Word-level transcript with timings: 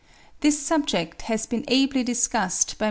This 0.39 0.59
subject 0.59 1.21
has 1.29 1.45
been 1.45 1.63
ably 1.67 2.01
discussed 2.03 2.69
by 2.69 2.73
Mr. 2.73 2.77
W. 2.77 2.79